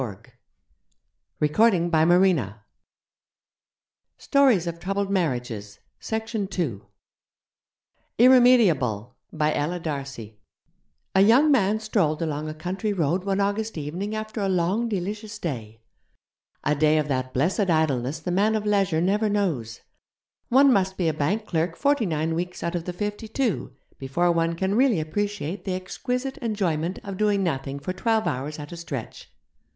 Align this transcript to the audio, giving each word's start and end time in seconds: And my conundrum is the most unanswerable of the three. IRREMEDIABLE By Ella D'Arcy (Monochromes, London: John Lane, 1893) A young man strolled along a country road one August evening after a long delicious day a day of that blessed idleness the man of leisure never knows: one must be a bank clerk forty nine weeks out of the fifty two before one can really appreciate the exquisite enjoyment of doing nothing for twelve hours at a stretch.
And 0.01 0.17
my 1.39 1.47
conundrum 1.47 1.93
is 1.93 2.07
the 2.07 2.07
most 2.07 2.39
unanswerable 4.35 4.99
of 4.99 5.13
the 6.01 6.47
three. 6.47 6.81
IRREMEDIABLE 8.17 9.15
By 9.31 9.53
Ella 9.53 9.79
D'Arcy 9.79 10.39
(Monochromes, 11.13 11.29
London: 11.29 11.29
John 11.29 11.29
Lane, 11.29 11.29
1893) 11.29 11.29
A 11.29 11.29
young 11.29 11.47
man 11.51 11.79
strolled 11.79 12.23
along 12.23 12.49
a 12.49 12.55
country 12.55 12.91
road 12.91 13.23
one 13.23 13.39
August 13.39 13.77
evening 13.77 14.15
after 14.15 14.41
a 14.41 14.49
long 14.49 14.89
delicious 14.89 15.37
day 15.37 15.81
a 16.63 16.73
day 16.73 16.97
of 16.97 17.07
that 17.07 17.31
blessed 17.31 17.59
idleness 17.69 18.19
the 18.21 18.31
man 18.31 18.55
of 18.55 18.65
leisure 18.65 19.01
never 19.01 19.29
knows: 19.29 19.81
one 20.49 20.73
must 20.73 20.97
be 20.97 21.07
a 21.09 21.13
bank 21.13 21.45
clerk 21.45 21.75
forty 21.75 22.07
nine 22.07 22.33
weeks 22.33 22.63
out 22.63 22.73
of 22.73 22.85
the 22.85 22.91
fifty 22.93 23.27
two 23.27 23.71
before 23.99 24.31
one 24.31 24.55
can 24.55 24.73
really 24.73 24.99
appreciate 24.99 25.63
the 25.63 25.75
exquisite 25.75 26.37
enjoyment 26.37 26.97
of 27.03 27.17
doing 27.17 27.43
nothing 27.43 27.77
for 27.77 27.93
twelve 27.93 28.25
hours 28.25 28.57
at 28.57 28.71
a 28.71 28.77
stretch. 28.77 29.31